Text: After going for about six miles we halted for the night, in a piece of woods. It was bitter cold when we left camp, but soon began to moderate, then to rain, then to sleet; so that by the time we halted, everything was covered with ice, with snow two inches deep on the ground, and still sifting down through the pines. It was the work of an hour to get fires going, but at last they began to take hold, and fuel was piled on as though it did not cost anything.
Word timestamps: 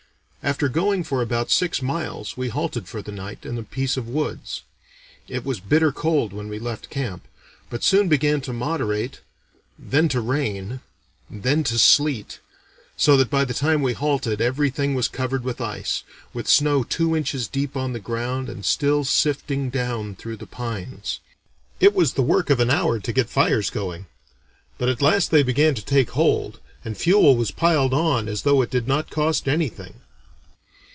After 0.43 0.67
going 0.69 1.03
for 1.03 1.21
about 1.21 1.51
six 1.51 1.83
miles 1.83 2.35
we 2.35 2.49
halted 2.49 2.87
for 2.87 3.03
the 3.03 3.11
night, 3.11 3.45
in 3.45 3.59
a 3.59 3.63
piece 3.63 3.95
of 3.95 4.07
woods. 4.07 4.63
It 5.27 5.45
was 5.45 5.59
bitter 5.59 5.91
cold 5.91 6.33
when 6.33 6.49
we 6.49 6.57
left 6.57 6.89
camp, 6.89 7.27
but 7.69 7.83
soon 7.83 8.07
began 8.07 8.41
to 8.41 8.51
moderate, 8.51 9.19
then 9.77 10.09
to 10.09 10.19
rain, 10.19 10.79
then 11.29 11.63
to 11.65 11.77
sleet; 11.77 12.39
so 12.97 13.15
that 13.17 13.29
by 13.29 13.45
the 13.45 13.53
time 13.53 13.83
we 13.83 13.93
halted, 13.93 14.41
everything 14.41 14.95
was 14.95 15.07
covered 15.07 15.43
with 15.43 15.61
ice, 15.61 16.01
with 16.33 16.47
snow 16.47 16.81
two 16.83 17.15
inches 17.15 17.47
deep 17.47 17.77
on 17.77 17.93
the 17.93 17.99
ground, 17.99 18.49
and 18.49 18.65
still 18.65 19.03
sifting 19.05 19.69
down 19.69 20.15
through 20.15 20.37
the 20.37 20.47
pines. 20.47 21.19
It 21.79 21.93
was 21.93 22.13
the 22.13 22.23
work 22.23 22.49
of 22.49 22.59
an 22.59 22.71
hour 22.71 22.97
to 22.99 23.13
get 23.13 23.29
fires 23.29 23.69
going, 23.69 24.07
but 24.79 24.89
at 24.89 25.03
last 25.03 25.29
they 25.29 25.43
began 25.43 25.75
to 25.75 25.85
take 25.85 26.09
hold, 26.09 26.59
and 26.83 26.97
fuel 26.97 27.37
was 27.37 27.51
piled 27.51 27.93
on 27.93 28.27
as 28.27 28.41
though 28.41 28.63
it 28.63 28.71
did 28.71 28.87
not 28.87 29.11
cost 29.11 29.47
anything. 29.47 29.97